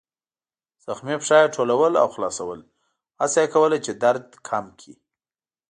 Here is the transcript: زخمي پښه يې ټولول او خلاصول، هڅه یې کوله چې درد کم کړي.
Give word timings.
زخمي 0.85 1.15
پښه 1.21 1.37
يې 1.41 1.53
ټولول 1.57 1.93
او 2.01 2.07
خلاصول، 2.15 2.59
هڅه 3.21 3.37
یې 3.43 3.51
کوله 3.53 3.77
چې 3.85 3.91
درد 4.03 4.25
کم 4.47 4.65
کړي. 4.79 4.93